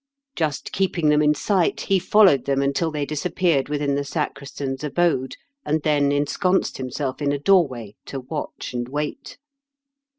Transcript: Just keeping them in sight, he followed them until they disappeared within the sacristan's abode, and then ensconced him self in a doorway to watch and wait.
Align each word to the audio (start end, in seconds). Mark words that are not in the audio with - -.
Just 0.35 0.71
keeping 0.73 1.09
them 1.09 1.21
in 1.21 1.35
sight, 1.35 1.81
he 1.81 1.99
followed 1.99 2.45
them 2.45 2.63
until 2.63 2.89
they 2.89 3.05
disappeared 3.05 3.69
within 3.69 3.93
the 3.93 4.03
sacristan's 4.03 4.83
abode, 4.83 5.35
and 5.63 5.83
then 5.83 6.11
ensconced 6.11 6.79
him 6.79 6.89
self 6.89 7.21
in 7.21 7.31
a 7.31 7.37
doorway 7.37 7.93
to 8.07 8.21
watch 8.21 8.73
and 8.73 8.89
wait. 8.89 9.37